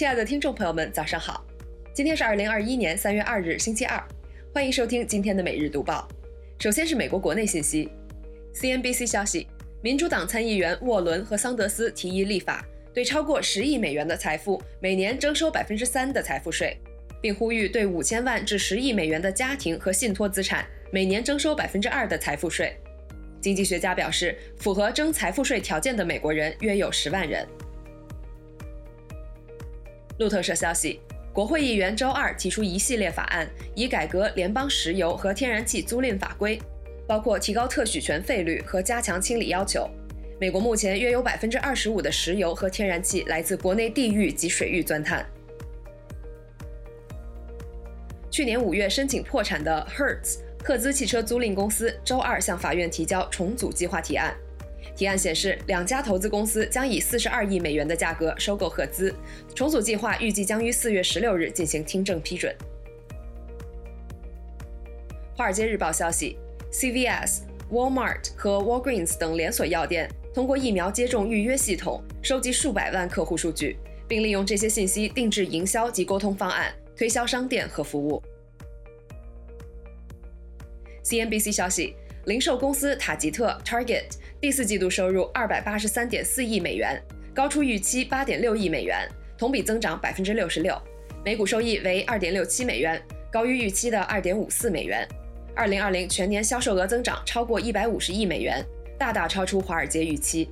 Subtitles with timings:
[0.00, 1.44] 亲爱的听众朋友们，早上好！
[1.92, 4.02] 今天是二零二一年三月二日，星期二，
[4.50, 6.08] 欢迎收听今天的每日读报。
[6.58, 7.86] 首先是美国国内信息
[8.54, 9.46] ，CNBC 消息，
[9.82, 16.74] 民主党参议员沃伦和桑德斯提议立法，对超过十亿美元的财富每年征收百分之三的财富税，
[17.20, 22.74] 并呼吁对五千万至十亿美元的家庭和信托资产每年征收百分之二的财富税。
[23.38, 27.46] 经济学家表示，符合征财富税条件的美国人约有十万人。
[30.20, 31.00] 路透社消息，
[31.32, 36.60] 国会议员周二提出一系列法案，以改革联邦石油和天然气租赁法规，
[37.08, 39.88] 包括提高特许权费率和加强清理要求。
[40.38, 45.24] 美国目前约有百分之二十五的石油和天然气来自国内地域及水域钻探。
[48.30, 54.36] 去年五月申请破产的 Hertz 赫兹汽车租赁公司周二向法院提交重组计划提案。
[55.00, 59.14] 提案显示，两家投资公司将以四十二亿美元的价格收购赫兹。
[59.54, 62.54] 重组计划预计将于四月十六日进行听证批准。
[65.34, 66.36] 华尔街日报消息
[66.70, 78.22] ，CVS、Walmart 和 Walgreens 等连锁药店通过疫苗接种预约系统收集数百万客户数据，并利用这些信息定制营销及沟通方案，推销商店和服务。
[81.02, 81.96] CNBC 消息。
[82.26, 84.04] 零售公司塔吉特 （Target）
[84.42, 87.00] 第四季度收入二百八十三点四亿美元，
[87.34, 90.78] 高出预期八点六亿美元，同比增长百分之六十六。
[91.24, 93.00] 每股收益为二点六七美元，
[93.32, 95.08] 高于预期的二点五四美元。
[95.54, 98.62] 二零二零全年销售额增长超过一百五十亿美元，
[98.98, 100.50] 大大超出华尔街预期。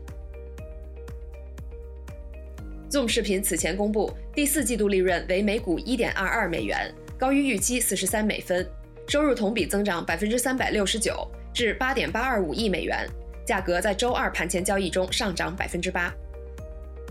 [2.90, 8.66] Zoom 视频此前公布第四季度利润为每股一点二二美元，高于预期四十三美分，
[9.06, 11.30] 收入同比增长百分之三百六十九。
[11.58, 13.04] 至八点八二五亿美元，
[13.44, 16.14] 价格在周二盘前交易中上涨百分之八。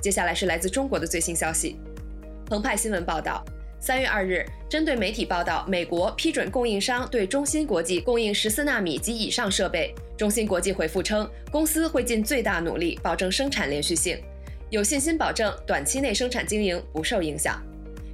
[0.02, 1.76] 接下来是来自中国的最新消息。
[2.46, 3.44] 澎湃新闻报道，
[3.78, 14.18] 三月二日，针对媒体报道美国批准供应商对中芯国际供应十四纳米及以上设备，中芯国际回复称，公司会尽最大努力保证生产连续性，
[14.70, 17.62] 有信心保证短期内生产经营不受影响。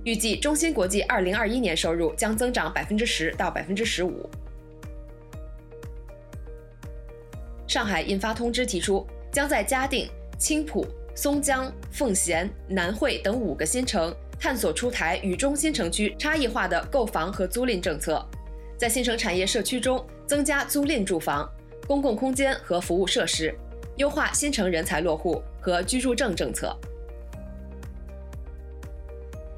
[0.04, 4.28] 预计中芯国际二零二一年收入将增长百分之十到百分之十五。
[7.74, 10.08] 上海印发通知，提出将在嘉定、
[10.38, 10.86] 青浦、
[11.16, 18.24] 松江、奉贤、南汇等五个新城探索出台与中心城区差异化的购房和租赁政策，
[18.78, 21.50] 在新城产业社区中增加租赁住房、
[21.88, 23.52] 公共空间和服务设施，
[23.96, 26.78] 优化新城人才落户和居住证政策。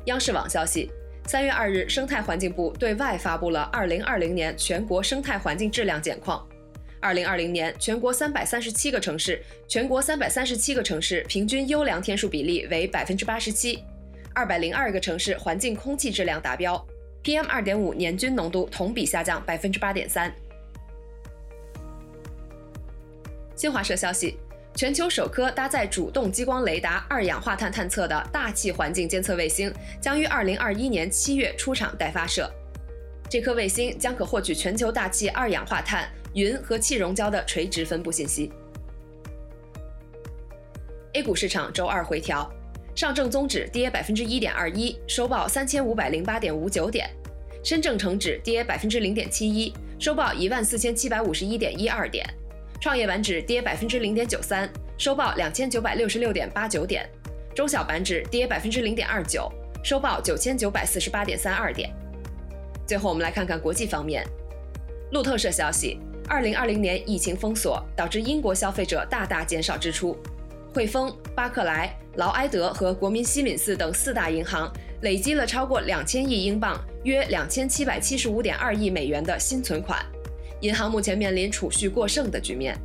[0.06, 0.90] 央视网消息，
[1.28, 6.48] 三月二日，生态环境部对外发布了二零二零年全国生态环境质量简况。
[7.06, 13.84] 二零二零年，全国三百三十七个城市，全国三百三十七个城市平均优良天数比例为百分之八十七，
[14.34, 16.84] 二百零二个城市环境空气质量达标
[17.24, 20.34] ，PM 二点五年均浓度同比下降百分之八点三。
[23.56, 24.40] 新华社消息，
[24.74, 32.52] 全球首颗搭载主动激光雷达二氧化碳探测的大气环境监测卫星将于二零二一年七月出厂待发射。
[33.30, 36.10] 这颗卫星将可获取全球大气二氧化碳。
[36.36, 38.52] 云和气溶胶的垂直分布信息。
[41.14, 42.52] A 股市场周二回调，
[42.94, 47.08] 上证综指跌百分之一点二一，收报三千五百零八点五九点；
[47.64, 52.26] 深证成指跌百分之零点七一，收报一万四千七百五十一点一二点；
[52.82, 57.02] 创业板指跌百分之零点九三，收报两千九百六十六点八九点；
[57.56, 59.50] 中小板指跌百分之零点二九，
[59.86, 61.90] 收报九千九百四十八点三二点。
[62.86, 64.22] 最后，我们来看看国际方面，
[65.14, 65.98] 路透社消息。
[66.28, 70.18] 二零二零年疫情封锁导致英国消费者大大减少支出，
[70.74, 74.72] 汇丰、巴克莱、劳埃德和国民西敏寺等四大银行
[75.02, 80.04] 累积了超过两千亿英镑（约两千七百七十五点二亿美元）的新存款，
[80.62, 82.76] 银行目前面临储蓄过剩的局面。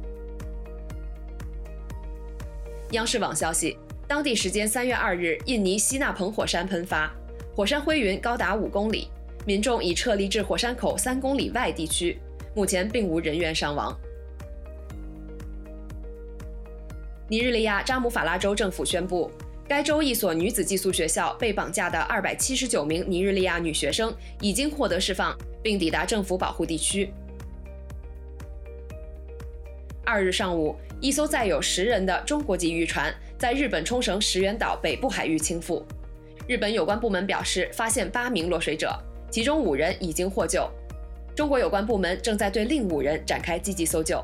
[2.91, 7.11] 央视网消息，当地时间三月二日，印尼西纳蓬火山喷发，
[7.57, 9.09] 火山灰云高达五公里，
[9.47, 12.19] 民众已撤离至火山口三公里外地区。
[12.55, 13.97] 目前并无人员伤亡。
[17.29, 19.31] 尼日利亚扎姆法拉州政府宣布，
[19.69, 27.13] 该州一所女子寄宿学校被绑架的二百七十九名尼日利亚女学生已经获得释放，并抵达政府保护地区。
[30.05, 35.85] 二日上午，一艘载有十人的中国籍渔船在日本冲绳石垣岛北部海域倾覆。
[36.49, 38.93] 日本有关部门表示，发现八名落水者，
[39.31, 40.69] 其中五人已经获救。
[41.41, 44.23] 中国有关部门正在对另五人展开积极搜救。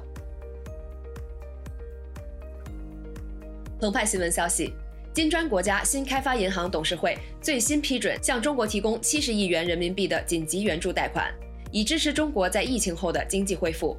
[3.80, 4.74] 澎湃新闻消息，
[5.14, 11.32] 金砖国家新开发银行董事会最新批准向中国提供七十亿元人民币的紧急援助贷款，
[11.72, 13.96] 以支持中国在疫情后的经济恢复。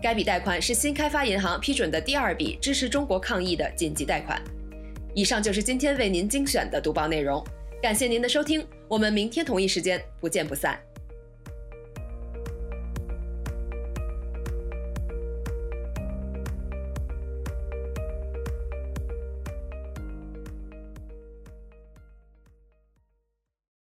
[0.00, 4.40] 该笔贷款是新开发银行批准的第二笔支持中国抗疫的紧急贷款。
[5.16, 7.44] 以上就是今天为您精选的读报内容，
[7.82, 10.78] 感谢您的收听，我们明天同一时间不见不散。